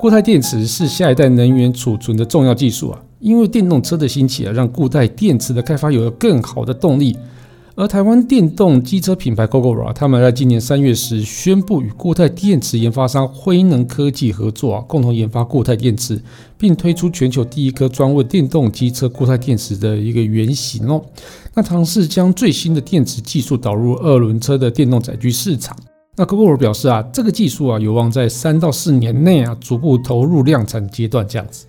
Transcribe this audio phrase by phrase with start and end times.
[0.00, 3.02] 固态电池是下一代能源储存的重要技术啊。
[3.18, 7.16] 因为电动车的兴起啊，让固态电池的开发有了更好的动力。
[7.74, 16.20] 而台湾电动机车品牌 Gogoro 他们在今年三月时宣布与固态电池研发商辉能科技合作啊，共同研发固态电池，
[16.56, 21.04] 并推出全球第一颗专为电动机车固态电池的一个原型哦。
[21.54, 25.76] 那尝试将最新的电池技术导入二轮车的电动载具市场。
[26.20, 31.64] 那 Gogoro 表示啊，这个技术啊有望在三到四年内啊逐步投入量产阶段这样子。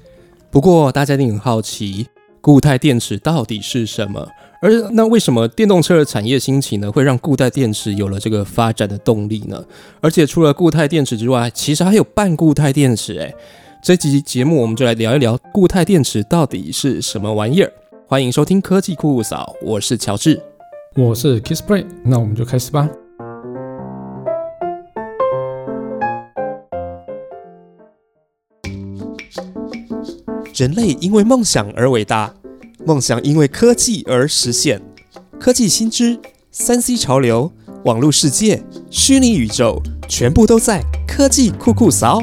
[0.49, 2.07] 不过大家一定很好奇，
[2.41, 4.27] 固态电池到底是什么？
[4.59, 9.63] 而那为什么电动车的产业兴起呢，会让固态电池有了这个发展的动力呢？
[10.01, 13.19] 而且除了固态电池之外，其实还有半固态电池。
[13.19, 13.31] 诶，
[13.83, 17.71] 这集节目我们就来聊一聊固态电池到底是什么玩意儿。
[18.07, 20.41] 欢迎收听科技酷酷嫂，我是乔治，
[20.95, 22.89] 我是 Kissplay，那我们就开始吧。
[30.59, 32.33] 人类因为梦想而伟大。
[32.85, 34.81] 梦想因为科技而实现，
[35.39, 36.19] 科技新知、
[36.51, 37.49] 三 C 潮流、
[37.85, 42.21] 网络世界、虚拟宇宙，全部都在科技酷酷扫。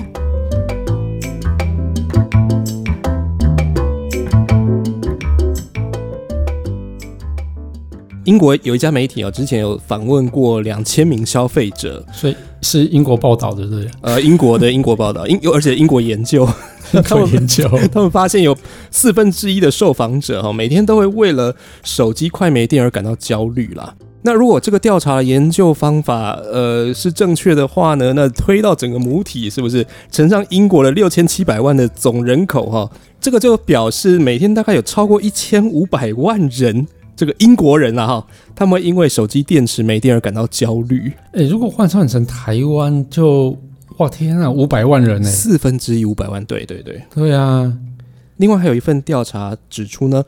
[8.27, 13.91] 英国有一家媒体哦，之前有访问过两千名消费者，所以是英国报道的，对不对？
[14.03, 16.47] 呃，英国的英国报道，英而且英国研究。
[17.05, 18.57] 他们研究， 他们发现有
[18.91, 23.95] 四分之一的受访者哈，每天都会为了手机快没电而感到焦虑啦。
[24.23, 41.13] 那如果这个调查研究方法呃是正确的话呢，那推到整个母体是不是乘上英国的六千七百万的总人口哈，这个就表示每天大概有超过一千五百万人这个英国人啊哈，他们因为手机电池没电而感到焦虑。
[41.33, 43.57] 哎，如果换算成台湾就。
[43.99, 47.73] 哇天啊，五百万人呢，四分之一五百万，对对对，对啊。
[48.37, 50.23] 另外还有一份调查指出呢，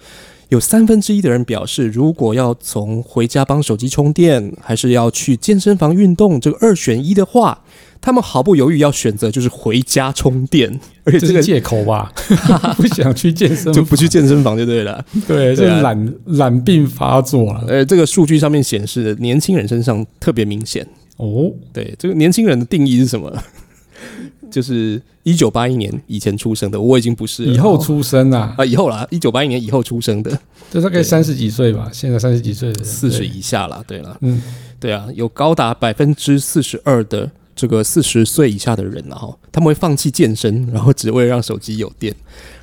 [0.49, 7.63] 有三分之一的人表示，如果要从回家帮手机充电，还是要去健身房运动，这个二选一的话，
[8.01, 10.81] 他们毫不犹豫要选择就是回家充电。
[11.05, 12.11] 而且这个借口吧，
[12.79, 15.05] 不想去健身就不去健身房就对了。
[15.29, 17.65] 对，这懒懒病发作了。
[17.69, 20.87] 呃，这个数据上面显示，年轻人身上特别明显。
[21.19, 23.31] 哦，对，这个年轻人的定义是什么？
[24.51, 28.55] 就是一九八一年以前出生的，我已经不是以后出生啊？
[28.57, 30.41] 啊，以后啦，一九八一年以后出生的，
[30.71, 33.85] 就大概三十几岁吧，现在三十几岁的四十以下了。
[33.87, 34.41] 对了，嗯，
[34.81, 42.15] 对啊，有高达百分之四十二的这个四十岁以下的人，然后他们会放弃健身，然后只为了让手机有电，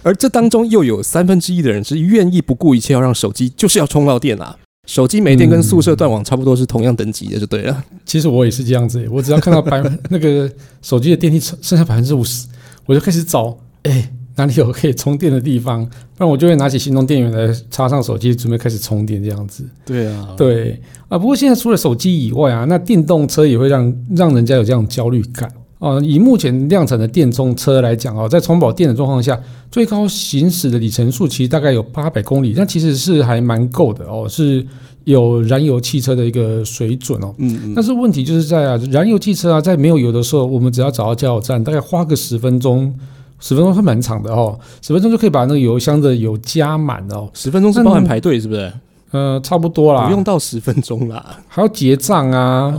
[0.01, 4.57] 而这当中又有三分之一的人是愿意不顾一切要让手机就是要充到电啊。
[4.85, 7.83] 手机没电跟宿舍断网差不多是同样等级的就对了。
[8.05, 10.49] 其实我也是这样子，我只要看到百 那个
[10.81, 12.47] 手机的电力剩下百分之五十，
[12.85, 15.85] 我就开始找，哎，哪里有可以充电的地方？
[15.85, 19.65] 不然我就会拿起行动电源来插上手机，准备开始充电这样子。
[19.85, 20.79] 对啊，对
[21.09, 21.17] 啊。
[21.17, 25.99] 不过现在除了手机以外啊，那电动车也会让让人家有这样焦虑感啊。
[25.99, 29.39] 以目前量产的电动车来讲哦，在充饱电的状况下，
[29.71, 34.65] 最高行驶的里程数其实大概有八百公里，那其实是还蛮够的哦，是。
[35.05, 42.91] 有燃油汽车的一个水准哦，嗯嗯，但是问题就是在啊，燃油汽车啊，在没有油的时候，我们只要找到加油站，大概花个十分钟，
[43.39, 48.73] 十分钟还蛮长的哦，十分钟就可以把那个油箱的油加满哦，十分钟是包含排队是不是？
[49.11, 52.73] 呃，差不多啦，不用到十分钟啦，还要结账啊。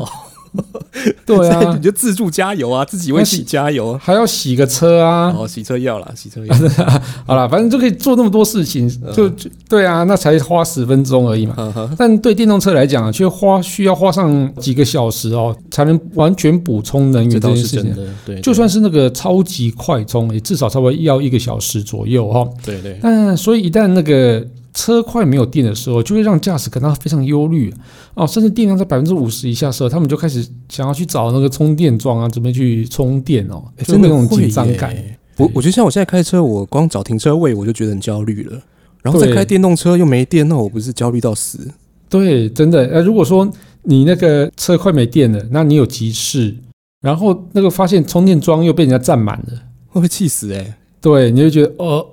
[1.26, 5.34] 对啊， 你就自助加油啊，自己为自己加油，还要洗个车啊。
[5.36, 6.54] 哦，洗车要了，洗车要。
[7.26, 9.30] 好了，反正就可以做那么多事情，就
[9.68, 11.90] 对啊，那才花十分钟而已嘛。
[11.98, 17.94] 但对电动车来讲，却花需要花上几个小时哦，才能完全补充能源这件事情。
[18.24, 22.48] 对，就算是那个超级快充，也至少差不多要一个小时左右哈。
[22.64, 22.98] 对对。
[23.02, 24.44] 但所以一旦那个。
[24.76, 27.72] 车快没有电的时候，就会让驾驶感到非常忧虑
[28.12, 34.94] 哦，甚至电量在百分之五十以下的时候，他们就开始想要去找那个充电桩啊，准备去充电哦，真的那种紧张感。
[35.38, 38.60] 我我觉得像我现在开车，我光找停车位我就觉得很焦虑了，
[39.02, 41.70] 然后再开电动车又没电，那我不是焦虑到死？
[42.10, 42.84] 对，真的。
[42.88, 43.50] 呃，如果说
[43.84, 46.54] 你那个车快没电了，那你有急事，
[47.00, 49.54] 然后那个发现充电桩又被人家占满了，
[49.88, 50.52] 会不会气死？
[50.52, 51.86] 哎，对，你就觉得哦。
[51.86, 52.06] 呃，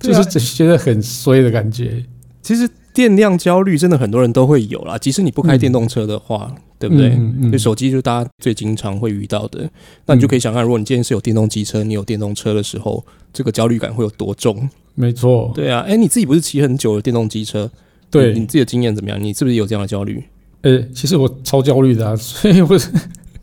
[0.00, 2.04] 就是只觉得很衰的感觉。
[2.42, 7.18] 其实电量焦虑真的很多人都会有啦，即使你不开电动车的话，对不对？
[7.52, 9.68] 就手机就是大家最经常会遇到的。
[10.06, 14.68] 那你就可以想看，如果你今天是有电动机车，你有电动车的时候，这个焦虑感会有多重？
[14.94, 15.80] 没错，对啊。
[15.80, 17.70] 哎，你自己不是骑很久的电动机车？
[18.10, 19.22] 对，你自己的经验怎么样？
[19.22, 20.24] 你是不是有这样的焦虑？
[20.62, 22.76] 呃，其实我超焦虑的啊，所以我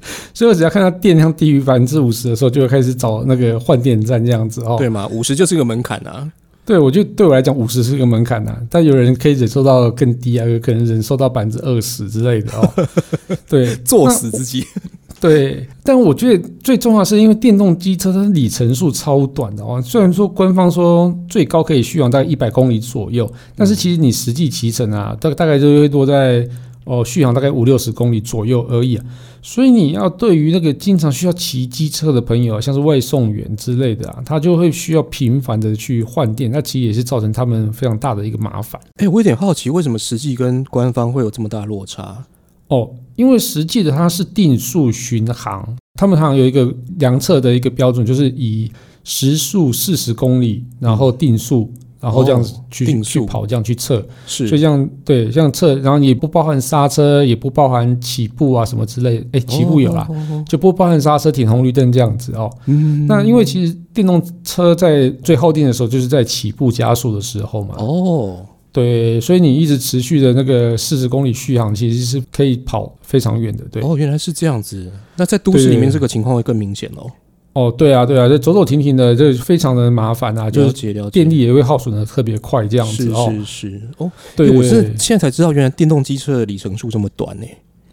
[0.34, 4.76] 所以我只要看到电量低于百分之五十的时候，就会开始找那个换电站这样子哦。
[4.78, 6.32] 对嘛，五十就是个门槛啊。
[6.66, 12.88] 对，我觉得对我来讲，五十是个门槛呐、但有人可以忍受到更低啊，有可能忍受到百分之二十之类的哦。
[13.48, 14.66] 对，作死自己。
[15.22, 19.82] 对，但我觉得最重要的是，因为电动机车它的里程数超短的哦。
[19.82, 26.48] 虽然说官方说最高可以续航大概一百公里左右，但是其实你实际骑乘啊，大大概就会多在
[26.84, 29.06] 哦续航大概五六十公里左右而已啊。
[29.48, 38.82] 所以你要对于那个经常需要骑机车的朋友啊，像是外送员之类的啊，他就会需要频繁的去换电，那其实也是造成他们非常大的一个麻烦。
[38.96, 42.26] 哎、我有点好奇，为什么实际跟官方会有这么大落差？
[42.70, 48.72] 哦，因为实际的它是定速巡航，他们好像有一个量测的一个标准，就是以
[49.04, 51.72] 时速四十公里，然后定速，
[52.06, 60.08] 然后这样子哦去、去跑，这样去测，是所以这样对，这样测，然后也不包含刹车，也不包含起步啊什么之类的，哎，起步有啦，
[60.48, 62.48] 就不包含刹车、停红绿灯这样子哦。
[62.68, 73.82] 嗯那因为其实电动车在最耗电的时候，就是在起步加速的时候嘛，哦，对，所以你一直持续的那个四十公里续航，其实是可以跑非常远的，对。
[73.82, 74.92] 哦，原来是这样子。
[75.16, 77.10] 那在都市里面，对这个情况会更明显哦。
[77.56, 83.34] 哦，对啊，对啊，这走走停停的，这非常的麻烦啊，就是电力也会耗损的特别快，这样子哦。
[83.46, 87.46] 是是哦，对我是，现在才知道，原来电动机车的里程数这么短呢。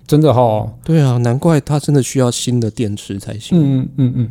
[0.05, 3.57] 真的哈、哦，对啊，难怪它真的需要新的电池才行。
[3.57, 4.29] 嗯嗯嗯嗯，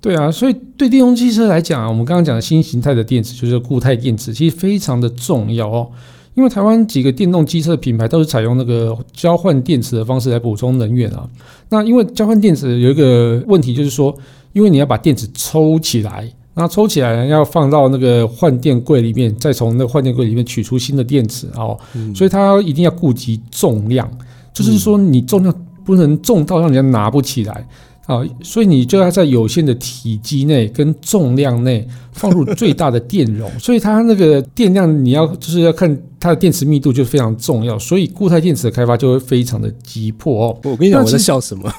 [0.00, 5.90] 对啊，所以对电动汽车来讲啊，我们刚刚讲的新形态的电池就是固态电池，其实非常的重要哦。
[6.34, 11.28] 因为台湾几个电动机车品牌都是采用那个交换电池的方式来补充能源啊。
[11.68, 14.16] 那因为交换电池有一个问题，就是说，
[14.52, 24.10] 因为你要把电池抽起来，那抽起来要放到那个换电柜里面，再从那个换电柜里面取出新的电池哦，嗯所以它一定要顾及重量，
[24.52, 27.66] 就是说你重量不能重到让人家拿不起来。
[28.06, 40.58] 啊，所以你就要在有限的体积内跟重量内放入最大的电容， 所以它那个电量你要就是要看它的电池密度就非常重要，所以固态电池的开发就会非常的急迫哦。
[40.64, 41.72] 我跟你讲，我在笑什么？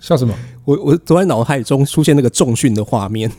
[0.00, 0.32] 笑什么？
[0.64, 3.30] 我我昨天脑海中出现那个重训的画面，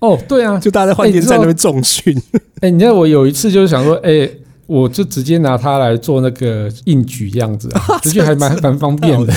[0.00, 2.16] 哦，对啊， 就大家在换电站那边重训。
[2.60, 4.28] 哎、你知道我有一次就是想说，哎、
[4.66, 9.32] 我就直接拿它来做那个硬举这样子啊， 我觉得还蛮蛮方便的。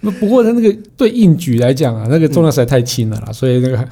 [0.00, 3.88] 那不过它那个对硬举来讲啊，那个重量实在太轻了啦，所以那个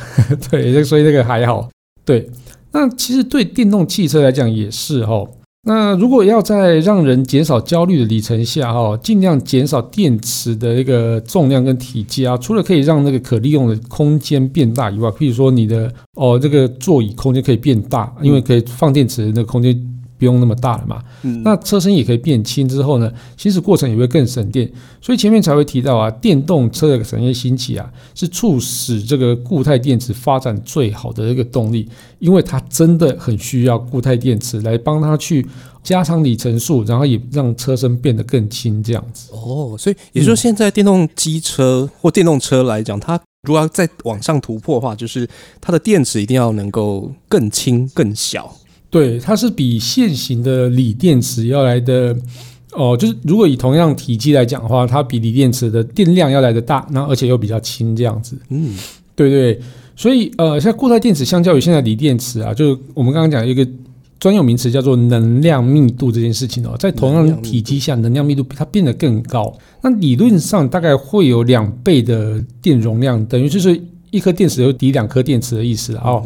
[0.50, 1.68] 对，那所以那个还好。
[2.04, 2.30] 对，
[2.72, 5.26] 那其实对电动汽车来讲也是哈。
[5.68, 19.76] 那如果要在让人减少焦虑的里程下哈，尽量减少电池的一个重量跟体积啊，除了可以让那个可利用的空间变大以外，譬如说你的哦这个座椅空间可以变大，因为可以放电池那个空间
[20.18, 21.02] 不用那么大了嘛。
[21.22, 24.70] 嗯那车身也可以变轻之后呢，行驶过程也会更省电，
[25.00, 35.46] 所以前面才会提到啊，电动车的产业兴起啊，是促使这个固态电池发展最好的一个动力，因为它真的很需要固态电池来帮它去
[35.82, 39.30] 加长里程数，然后也让车身变得更轻，这样子。
[39.32, 45.28] 哦，所以也就是说，现在电动机车或电动车来讲，它如果要再往上突破的话，就是
[45.60, 48.52] 它的电池一定要能够更轻、更小。
[48.96, 52.16] 对，它是比现行的锂电池要来的。
[52.72, 58.36] 哦，就是如果以同样体积来讲的话，它比锂电池的电量要来的大，然后而且又比较轻，这样子。
[58.50, 58.74] 嗯，
[59.14, 59.58] 对对，
[59.94, 63.66] 所以呃，像固态电池相较于现在锂电池啊，就是我们刚刚讲有一个
[64.18, 69.56] 专有名词叫做能量密度这件事情哦，在同样体积下，能量密度它变得更高。
[69.80, 76.22] 那理论上大概会有两倍的电容量，等于就是一颗电池有抵两颗电池的意思啦哦。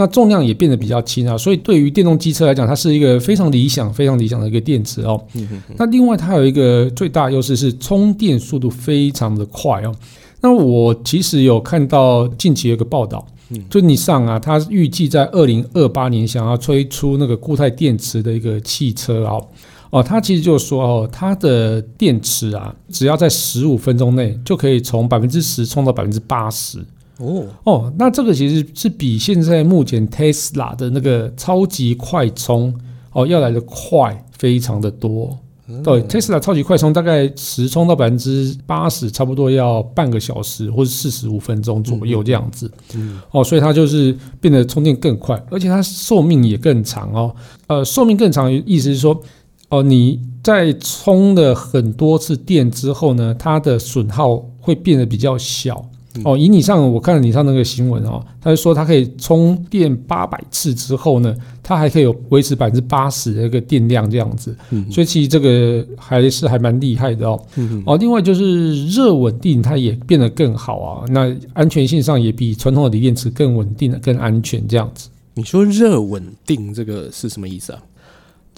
[0.00, 5.22] 那重量也变得比较轻啊，所以对于电动机车来讲，它是一个非常理想、非常理想的一个电池哦。
[5.34, 9.94] 嗯哼哼那另外它有一个最大优势是充电速度非常的快哦。
[10.40, 19.46] 那我其实有看到近期有个报道，嗯就你上啊，它预计在二零二八年想要推出那个固态电池的一个汽车哦。
[19.90, 26.78] 哦，它其实就说哦，它的电池啊，只要在十五分钟内就可以从百分之十充到百分之八十。
[27.20, 32.74] 哦，哦，那这个其实是比现在目前 Tesla 的那个超级快充
[33.12, 35.38] 哦要来的快非常的多。
[35.84, 42.68] 对，Tesla 超级快充大概十充到百分之八十，差不多要半个小时或者四十五分钟左右这样子。
[42.96, 47.32] 嗯哦，所以它就是变得充电更快，而且它寿命也更长哦。
[47.68, 49.22] 呃，寿命更长，意思是说，
[49.68, 55.88] 哦，你在充了很多次电之后呢，它的损耗会变得比较小。
[56.24, 67.40] 哦，以你上我看了你上那个新闻哦，他就说它可以充电八百次之后呢，它还可以有维持百分之八十的一个电量这样子，嗯所以其实这个还是还蛮厉害的哦。
[67.56, 75.08] 嗯哦，另外就是热稳定，它也变得更好啊，那安全性上也比传统的锂电池更稳定、更安全这样子。
[75.34, 77.80] 你说热稳定这个是什么意思啊？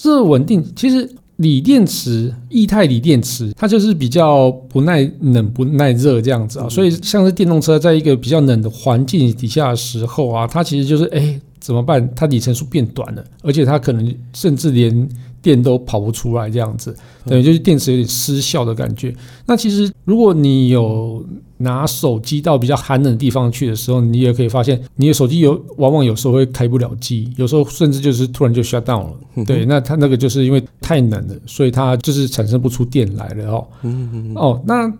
[0.02, 1.09] 热稳定其实。
[1.42, 12.08] 锂电池、液态锂电池，它就是比较不耐冷、不耐热这样子啊，所以像是电动车，在一个比较冷的环境底下的时候啊，它其实就是哎怎么办？
[12.14, 15.08] 它里程数变短了，而且它可能甚至连
[15.42, 16.96] 电都跑不出来这样子，
[17.26, 19.14] 等于就是电池有点失效的感觉。
[19.44, 21.22] 那其实如果你有
[21.58, 29.14] 拿手机到比较寒冷的地方去的时候，你也可以发现，你的手机有往往有时候会开不了机，有时候甚至就是突然就 shut down 了。
[29.34, 33.66] 嗯对，那它那个就是因为太冷了，所以它就是产生不出电来了哦。
[33.82, 34.92] 嗯嗯哦，那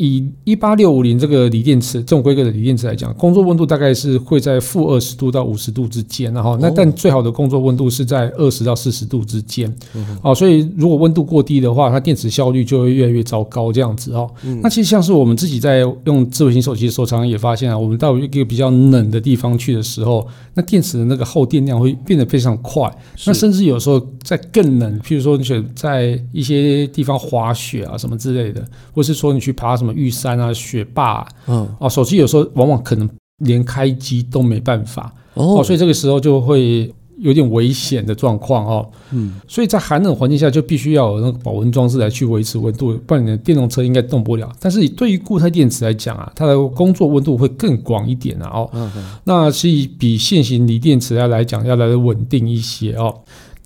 [0.00, 9.70] 以一八六五零这个锂电池这种规格的锂电池来讲，工作温度大概是会在负二十度到五十度之间，然后那哦但最好的工作温度是在二十到四十度之间。
[9.94, 14.30] 嗯哦，所以如果温度过低的话，它电池效率就会越来越糟糕这样子哦。
[14.42, 22.90] 嗯那其实像是我们自己在用智慧型手机的时候，常常也发现啊，我们到一个比较冷的地方去的时候，那电池的那个耗电量会变得非常快。
[23.26, 38.88] 那甚至有时候在更冷，譬如说你选在一些地方滑雪啊什么之类的，或是说你去爬什么玉山啊、雪霸啊，嗯哦，手机有时候往往可能连开机都没办法哦哦所以这个时候就会有点危险的状况哦。
[39.12, 44.50] 嗯所以在寒冷环境下就必须要有那个保温装置来去维持温度，不然你的电动车应该动不了。
[44.58, 48.70] 但是对于固态电池来讲啊，它的工作温度会更广一点啊哦。
[48.72, 49.68] 嗯嗯那是
[49.98, 53.14] 比现行锂电池要来讲要来的稳定一些哦。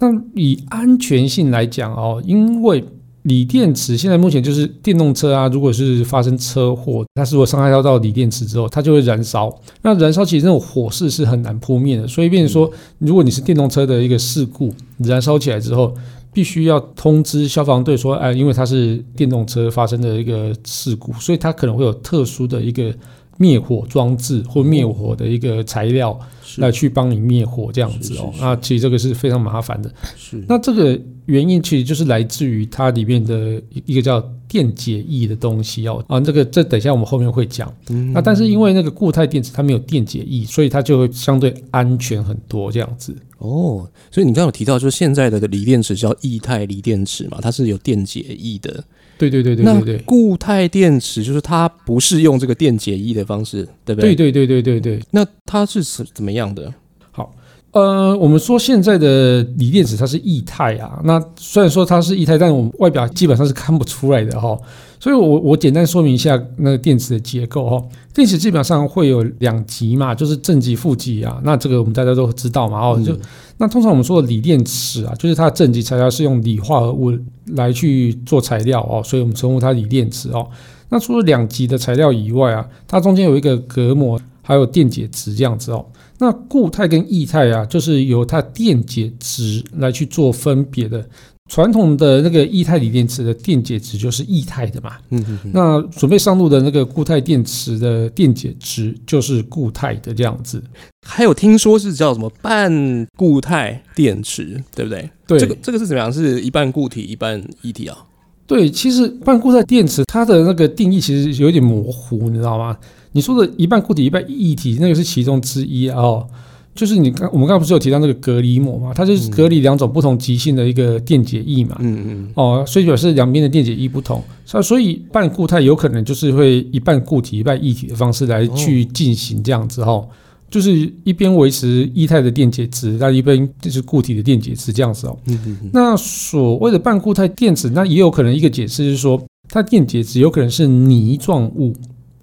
[0.00, 2.84] 那以安全性来讲哦，因为
[3.24, 9.54] 锂电池现在目前就是电动车啊，如果是发生车祸，它如果伤害到到锂电池之后，它就会燃烧。
[9.82, 15.94] 那燃烧其实那种火势是很难扑灭的，所以变成说，如果你是电动车的一个事故，燃烧起来之后，
[16.34, 22.94] 必须要通知消防队说，哎，因为它是电动车发生的一个事故，所以它可能会有特殊的一个
[23.38, 26.18] 灭火装置或灭火的一个材料
[26.58, 29.92] 来去帮你灭火这样子哦那其实这个是非常麻烦的。
[30.16, 37.72] 是那这个原因其实就是来自于它里面的一一个叫电解液的东西哦啊，这个这等一下我们后面会讲。
[37.88, 43.16] 嗯那但是因为那个固态电池它没有电解液，所以它就会相对安全很多这样子。
[43.38, 48.84] 哦，所以你刚刚有提到，就是现在的锂电池叫液态锂电池嘛，它是有电解液的。
[49.18, 49.98] 对对对对对对。
[49.98, 54.14] 固态电池就是它不是用这个电解液的方式，对不对？
[54.14, 56.72] 对对对对对对，那它是怎怎么样的？
[57.10, 57.34] 好
[57.72, 64.56] 呃，我们说现在的锂电池它是液态啊，那虽然说它是液态，但我们外表基本上是看不出来的哈。
[65.04, 67.88] 所以我我简单说明一下那个电池的结构哈。
[68.14, 71.38] 电池基本上会有两极嘛，就是正极、负极啊。
[71.44, 73.20] 那这个我们大家都知道嘛哦，就嗯
[73.58, 77.12] 那通常我们说的锂电池啊，就是它的正极材料是用锂化合物
[77.48, 80.48] 来去做材料哦，所以我们称呼它锂电池哦。
[80.88, 85.84] 那除了两极的材料以外啊，它中间有一个隔膜，还有电解质这样子哦。
[86.18, 91.06] 那固态跟液态啊，就是由它电解质来去做分别的。
[91.50, 100.62] 传统的那个液态锂电池的电解质就是液态的嘛，嗯嗯嗯，那准备上路的那个固态电池的电解质就是固态的这样子。
[101.06, 105.10] 还有听说是叫什么半固态电池，对不对？
[105.26, 106.10] 对，这个这个是怎么样？
[106.10, 107.98] 是一半固体一半液体啊？
[108.46, 112.76] 对，其实半固态电池它的那个定义其实有点模糊，你知道吗？
[113.12, 116.26] 你说的一半固体一半液体，那个是其中之一啊哦。
[116.74, 118.92] 就是你刚我们刚刚不是有提到那个隔离膜嘛？
[118.92, 121.76] 它就是隔离两种不同极性的一个电解液嘛。
[121.78, 130.08] 嗯嗯哦，所以表示两边的电解液不同，所以所以半固态有可能就是会一半固体一半液体的方式来去进行这样子哈、哦，
[130.50, 135.16] 就是一边维持液态的电解质，那一边就是固体的电解质这样子哦。
[135.26, 141.72] 嗯嗯嗯，那所谓的半固态电子，那也有可能一个解释是说，它电解质有可能是泥状物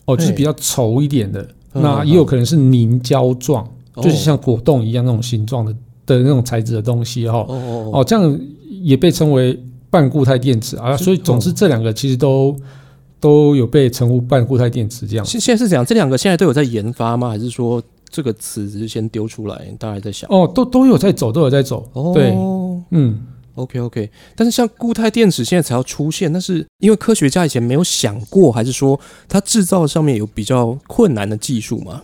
[0.06, 1.42] 哦，就是比较稠一点的，
[1.74, 5.74] 嗯那也有可能是凝胶状，哦就是像果冻一样那种形状的
[6.06, 7.46] 的那种材质的东西哈、哦。
[7.50, 8.40] 哦哦哦，这样
[8.82, 9.58] 也被称为
[9.90, 12.56] 半固态电池啊，所以总之这两个其实都
[13.20, 15.26] 都有被称呼半固态电池这样。
[15.26, 17.30] 现现在是这样，这两个现在都有在研发吗？
[17.30, 20.30] 还是说这个词只是先丢出来，大家还在想？
[20.32, 21.88] 哦，都都有在走，都有在走。
[21.94, 22.34] 哦，对，
[22.92, 23.22] 嗯
[23.56, 32.02] ，OK OK，但是像固态电池现在才要出现，那是因为科学家以前没有想过，还是说它制造上面有比较困难的技术吗？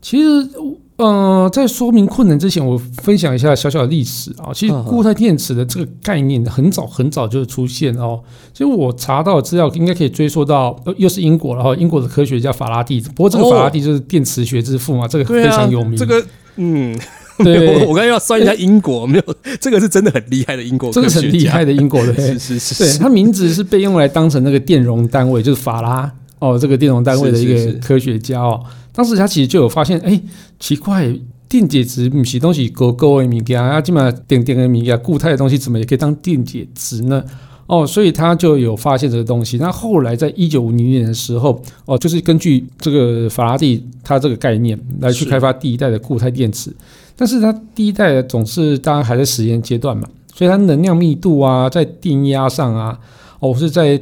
[0.00, 0.48] 其实
[0.96, 4.52] 呃，在说明困难之前，我分享一下小小的历史啊。
[4.54, 8.20] 其实嗯嗯固态电池的这个概念很早很早就出现哦。
[8.52, 11.74] 其实我查到的资料应该可以追溯到，呃又是英国了哈。
[11.74, 15.96] 英国的科学家法拉第，不过这个哦法拉第就是电磁学之父嘛，这个非常有名。
[15.96, 16.24] 这个
[16.56, 16.96] 嗯，
[17.38, 28.62] 对 我我刚才要算一下英国，没有这个是真的很厉害的英国这个很厉害的英国的， 是是是是，对它名字是被用来当成那个电容单位，就是法拉哦，这个电容单位的一个科学家哦。
[28.92, 30.20] 当时他其实就有发现，哎，
[30.60, 31.12] 奇怪，
[31.48, 37.24] 电解质不是东西勾勾的物件，啊，基本上点点的物件，固态的东西怎么也可以当电解质呢？
[37.66, 39.56] 哦，所以他就有发现这个东西。
[39.56, 46.74] 那后来在一九五零年的时候，哦，就是根据这个法拉第他这个概念来去开发第一代的固态电池，
[47.16, 52.98] 但是它第一代总是当然还在实验阶段嘛，所以它能量密度啊，在电压上啊，
[53.38, 53.98] 哦，是在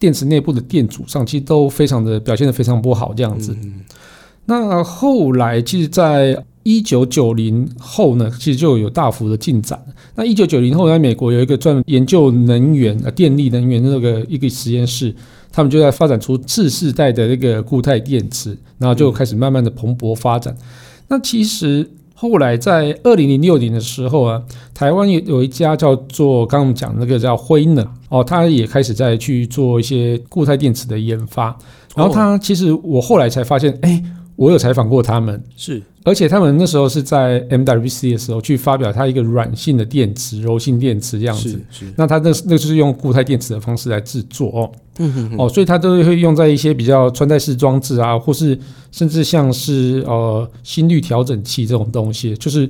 [0.00, 3.56] 电池内部的电阻上，其实都非常的表现的非常不好这样子。
[4.46, 9.80] 那后来其实，在一九九零后呢，其实就有大幅的进展。
[10.14, 15.14] 那一九九零后，在美国有一个专门研究能源、呃电力能源的那个一个实验室，
[15.50, 20.56] 他们就在发展出次世代的那个固态电池，然后就开始慢慢的蓬勃发展。
[21.08, 24.42] 那其实后来在二零零六年的时候啊，
[24.74, 31.56] 台湾有有一家叫做刚刚我们讲那个叫辉能哦，他也开始在去做一些固态电池的研发。
[31.94, 34.02] 然后他其实我后来才发现，哎，
[34.42, 41.86] 我有采访过他们，是而且他们那时候是在 MWC 的时候去发表它一个软性的电池、柔性电池这样子是。
[41.86, 44.72] 是，那它那那就是用固态电池的方式来制作哦。
[44.98, 48.58] 嗯哼哼哦，所以它都会用在一些比较穿戴式装置啊，或是
[48.90, 52.68] 甚至像是呃心率调整器这种东西，就是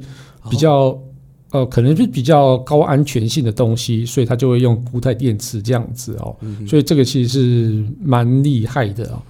[0.50, 0.98] 比较、
[1.52, 6.36] 呃可能是比较高安全性的东西，所以它就会用固态电池这样子哦。
[6.68, 9.22] 所以这个其实是蛮厉害的哦。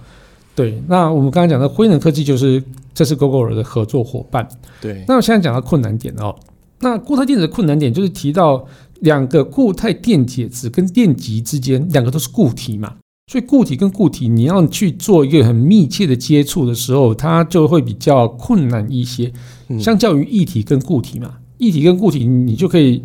[0.55, 4.47] 对，那我们刚刚讲的辉能科技就是这是 Google 的合作伙伴。
[4.79, 6.35] 对，那我现在讲到困难点哦，
[6.79, 8.65] 那固态电池的困难点就是提到
[8.99, 12.95] 两个固态电解质跟电极之间，两个都是固体嘛，
[13.31, 19.31] 所以固体跟固体你要去做一个很密切的接触的时候，它就会比较困难一些，
[19.69, 19.79] 嗯。
[19.79, 23.03] 相较于液体跟固体嘛，液体跟固体你就可以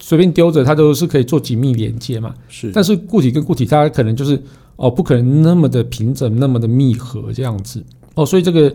[0.00, 4.42] 随便丢着，它都是可以做紧密连接嘛，是，但是固体跟固体它可能就是
[4.80, 7.84] 哦，不可能那么的平整，那么的密合这样子
[8.14, 8.74] 哦，所以这个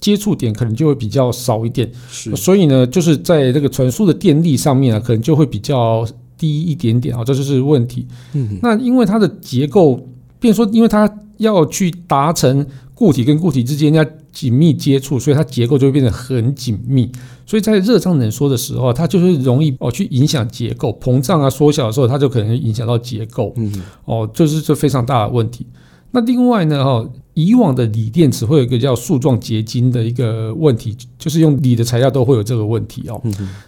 [0.00, 1.88] 接触点可能就会比较少一点。
[2.10, 6.04] 是所以呢，就是在这个传输的电力上面啊，可能就会比较
[6.36, 8.04] 低一点点啊，这就是问题。
[8.32, 10.08] 嗯那因为它的结构，
[10.40, 17.10] 变说，因为它要去达成固体跟固体之间要紧密接触，所以它结构就会变得很紧密。
[17.44, 23.52] 所以在热胀冷缩的时候啊，它就是容易哦去影响结构，膨胀啊缩小的时候，它就可能影响到结构。
[23.56, 25.66] 嗯哦，这是这非常大的问题。
[26.12, 27.04] 那另外呢，哈、
[27.34, 33.20] 以往的锂电池会有一个叫树状结晶的一个问题，就是用锂的材料都会有这个问题哦。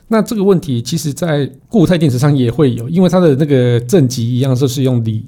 [0.07, 5.25] 那这个问题其实在固态电池上也会有，因为它的那个正极一样，就是用锂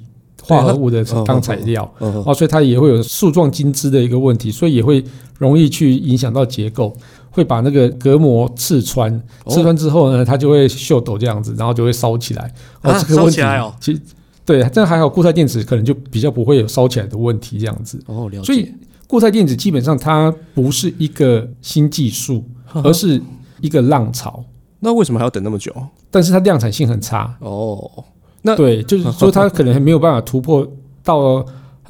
[0.49, 5.03] 化合物的对它当材料哦，所以它也会有树状金枝的一个问题，所以也会
[5.37, 6.93] 容易去影响到结构，
[7.29, 9.13] 会把那个隔膜刺穿，
[9.45, 12.53] 哦刺穿之后呢，它就会锈抖这样子，然后就会烧起来。
[12.81, 14.01] 哦，啊这个问题烧起来哦其实
[14.45, 18.01] 对，这还好，固态电池可能就比较不会有烧起来的问题这样子。
[18.07, 18.43] 哦，了解。
[18.43, 18.67] 所以
[19.05, 22.43] 固态电池基本上它不是一个新技术，
[22.83, 23.21] 而是
[23.61, 24.43] 一个浪潮，
[24.79, 25.71] 那为什么还要等那么久？
[26.09, 27.37] 但是它量产性很差。
[27.41, 28.03] 哦，
[28.41, 30.67] 那对，就 是说它可能还没有办法突破
[31.03, 31.45] 到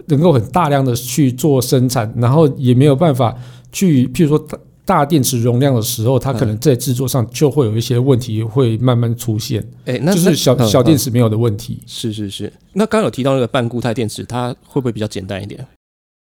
[0.08, 3.36] 能够很大量的去做生产，然后也没有办法
[3.72, 11.80] 去，譬如说大大电池容量的时候，它可能在制作上就会有一些问题会慢慢出现，哎，那就是小那小电嗯池没有的问题。
[11.86, 12.52] 是是是。
[12.74, 15.64] 那刚刚有提到那个半固态电池，它会不会比较简单一点？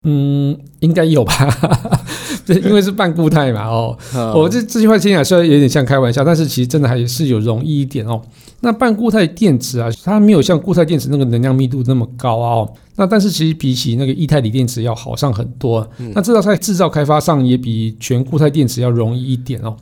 [0.07, 1.33] 嗯，应该有吧？
[2.47, 8.23] 对，因为是半固态嘛，哦， 哦我这这句话听起来虽然有点像开玩笑，但是其实真的还是有容易一点哦。
[8.61, 12.73] 那半固态电池啊，它没有像固态电池那个能量密度那么高啊哦。
[12.97, 15.87] 那但是其实比起那个液态锂电池要好上很多。
[16.15, 19.77] 那至少在制造开发上也比全固态电池要容易一点哦。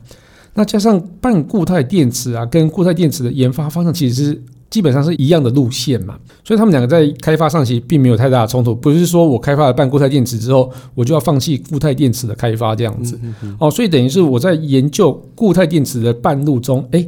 [0.55, 8.73] 那加上半固态电池啊，跟固态电池的研发方向其实是基本上是一样的路线嘛，所以他们两个在开发上其实并没有太大的冲突。
[8.73, 13.19] 不是说我开发了半固态电池之后，我就要放弃固态电池的开发这样子。
[13.59, 17.05] 哦，所以等于是我在研究固态电池的半路中，哎，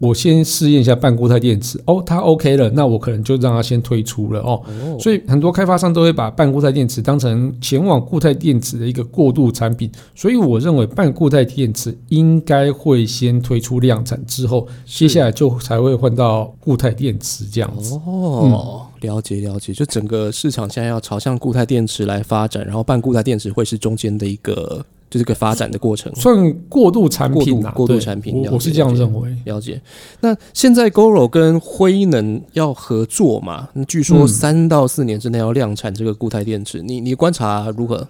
[0.00, 4.62] 我先试验一下半固态电池，哦，它 OK 了，那我可能就让它先推出了哦。
[4.66, 17.94] 哦所以很多开发商都会把半固态电池当成前往固态电池的一个过渡产品，所以我认为半固态电池应该会先推出量产之后，接下来就才会换到固态电池这样子。
[18.06, 26.14] 哦，了解了解，就整个市场现在要朝向固态电池来发展，然后半固态电池会是中间的一个就是个发展的过程。
[26.14, 29.36] 算过渡产品啊，过渡产品我我是这样认为。
[29.44, 29.82] 了解。
[30.20, 33.68] 那现在 GoRo 跟辉能要合作嘛？
[33.74, 38.06] 那据说嗯三到四年之内要量产这个固态电池，你你观察如何？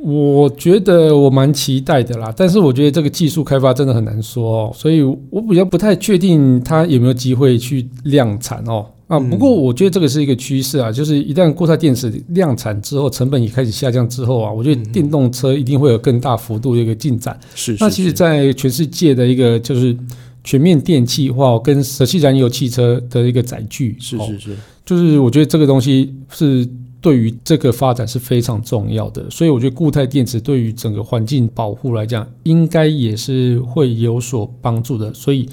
[0.00, 8.86] 我觉得我蛮期待的啦，但是我觉得这个技术开发真的很难说哦，所以我比较不太确定它有没有机会去量产哦。
[9.08, 17.38] 啊，嗯不过我觉得这个是一个趋势啊，就是一旦固态电池量产之后，成本也开始下降之后啊，我觉得电动车一定会有更大幅度的一个进展。
[17.54, 19.96] 是那其实，在全世界的一个就是
[20.44, 26.68] 全面电气化跟舍弃燃油汽车的一个载具，哦是是是，就是我觉得这个东西是
[27.00, 35.14] 对于这个发展是非常重要的，所以我觉得固态电池对于整个环境保护来讲，应该也是会有所帮助的。
[35.14, 35.48] 所以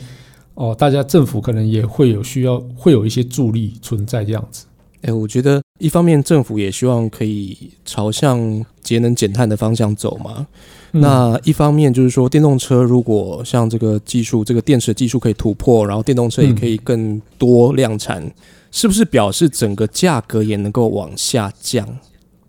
[0.56, 4.66] 哦，大家政府可能也会有需要，会有一些助力存在这样子。
[5.02, 10.48] 哎、我觉得一方面政府也希望可以朝向节能减碳的方向走嘛。
[10.94, 18.26] 嗯那一方面就是说，电动车如果像这个技术，这个电池技术可以突破，然后电动车也可以更多量产，
[18.72, 21.86] 是不是表示整个价格也能够往下降？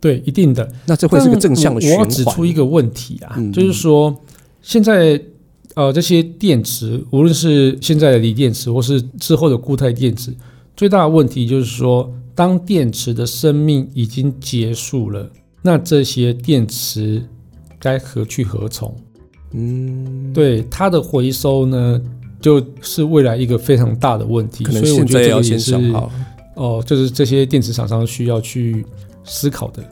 [0.01, 0.71] 对，一定的。
[0.87, 1.99] 那这会是个正向的循环。
[1.99, 4.17] 我指出一个问题啊，嗯就是说
[4.63, 5.21] 现在
[5.77, 10.35] 呃这些电池，无论是现在的锂电池或是之后的固态电池，
[10.75, 17.23] 最大的问题就是说，当电池的生命已经结束了，那这些电池
[17.79, 18.95] 该何去何从？
[19.53, 22.01] 嗯，对它的回收呢，
[22.41, 24.65] 就是未来一个非常大的问题。
[24.65, 26.13] 可能所以我现在要觉得这个也是先想好。
[26.55, 28.85] 哦，就是这些电池厂商需要去
[29.25, 29.85] 思考的。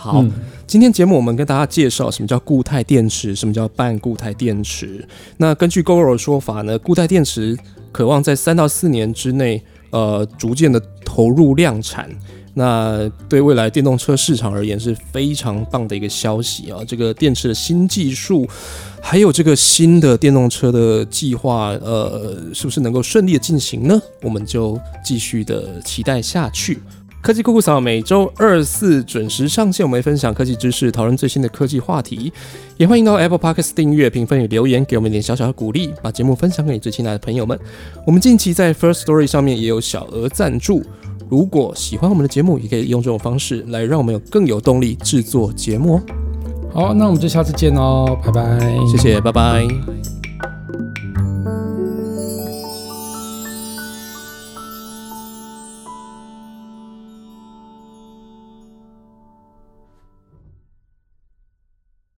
[0.00, 0.32] 好，嗯
[0.66, 5.06] 今天节目我们跟大家介绍什么叫固态电池，什么叫半固态电池。
[5.36, 7.54] 那根据 GoRo 的说法呢，固态电池
[7.92, 12.08] 渴望在三到四年之内，呃，逐渐的投入量产。
[12.54, 16.80] 那对未来电动车市场而言是非常棒的一个消息啊！
[16.86, 18.46] 这个电池的新技术，
[19.00, 24.00] 还有这个新的电动车的计划，呃，是不是能够顺利的进行呢？
[24.22, 26.80] 我们就继续的期待下去。
[27.22, 32.32] 科技酷酷扫每周二四准时上线，我们会分享科技知识，讨论最新的科技话题。
[32.78, 37.58] 也欢迎到 Apple Podcast 订阅、评分与留言，给我们一点小小的鼓励，把节目分享给你最亲爱的朋友们。
[38.06, 40.82] 我们近期在 First Story 上面也有小额赞助，
[41.28, 46.02] 如果喜欢我们的节目，也可以用这种方式来让我们有更有动力制作节目哦。
[46.72, 48.58] 好，那我们就下次见喽，拜拜。
[48.90, 50.19] 谢谢，拜拜。